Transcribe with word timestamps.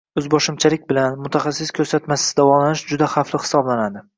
O‘zboshimchalik 0.19 0.87
bilan, 0.91 1.17
mutaxassis 1.25 1.73
ko‘rsatmasisiz 1.81 2.39
davolanish 2.41 2.85
juda 2.95 3.11
xavfli 3.17 3.43
hisoblanadi. 3.45 4.05